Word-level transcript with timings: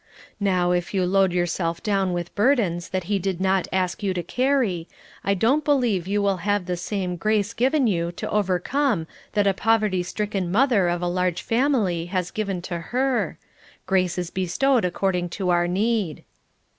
Now 0.39 0.71
if 0.71 0.95
you 0.95 1.05
load 1.05 1.31
yourself 1.31 1.83
down 1.83 2.11
with 2.11 2.33
burdens 2.33 2.89
that 2.89 3.03
He 3.03 3.19
did 3.19 3.39
not 3.39 3.67
ask 3.71 4.01
you 4.01 4.15
to 4.15 4.23
carry, 4.23 4.87
I 5.23 5.35
don't 5.35 5.63
believe 5.63 6.07
you 6.07 6.23
will 6.23 6.37
have 6.37 6.65
the 6.65 6.75
same 6.75 7.17
grace 7.17 7.53
given 7.53 7.85
you 7.85 8.11
to 8.13 8.27
overcome 8.31 9.05
that 9.33 9.45
a 9.45 9.53
poverty 9.53 10.01
stricken 10.01 10.51
mother 10.51 10.87
of 10.89 11.03
a 11.03 11.07
large 11.07 11.43
family 11.43 12.05
has 12.07 12.31
given 12.31 12.63
to 12.63 12.79
her; 12.79 13.37
grace 13.85 14.17
is 14.17 14.31
bestowed 14.31 14.85
according 14.85 15.29
to 15.37 15.49
our 15.51 15.67
need." 15.67 16.23